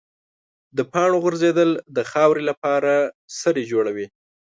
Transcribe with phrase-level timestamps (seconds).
[0.77, 2.93] د پاڼو غورځېدل د خاورې لپاره
[3.39, 4.07] سرې جوړوي.